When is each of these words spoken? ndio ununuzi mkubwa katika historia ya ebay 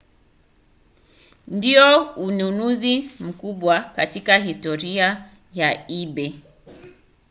ndio 1.47 2.13
ununuzi 2.13 3.09
mkubwa 3.19 3.79
katika 3.81 4.37
historia 4.37 5.25
ya 5.53 5.91
ebay 5.91 6.33